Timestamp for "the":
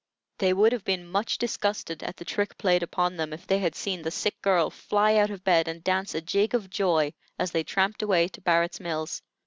2.17-2.25, 4.01-4.09